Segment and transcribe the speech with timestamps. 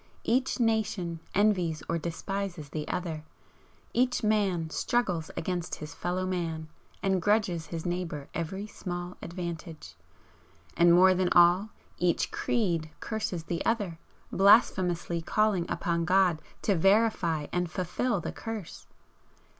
[0.23, 3.23] Each nation envies or despises the other,
[3.93, 6.69] each man struggles against his fellow man
[7.03, 9.93] and grudges his neighbour every small advantage,
[10.75, 11.69] and more than all,
[11.99, 13.99] each Creed curses the other,
[14.31, 18.87] blasphemously calling upon God to verify and fulfil the curse!